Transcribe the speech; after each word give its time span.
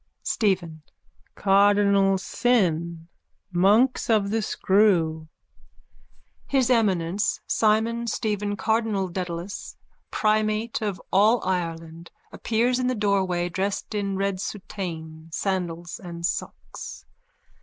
STEPHEN: 0.23 0.81
Cardinal 1.35 2.17
sin. 2.17 3.07
Monks 3.51 4.09
of 4.09 4.31
the 4.31 4.41
screw. 4.41 5.27
_(His 6.49 6.71
Eminence 6.71 7.39
Simon 7.45 8.07
Stephen 8.07 8.55
Cardinal 8.55 9.09
Dedalus, 9.09 9.77
Primate 10.09 10.81
of 10.81 10.99
all 11.13 11.39
Ireland, 11.45 12.09
appears 12.31 12.79
in 12.79 12.87
the 12.87 12.95
doorway, 12.95 13.47
dressed 13.47 13.93
in 13.93 14.17
red 14.17 14.39
soutane, 14.41 15.29
sandals 15.31 15.99
and 16.03 16.25
socks. 16.25 17.05